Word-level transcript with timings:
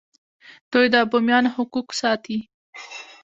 دوی 0.71 0.87
د 0.93 0.95
بومیانو 1.09 1.49
حقوق 1.57 1.87
ساتي. 2.01 2.37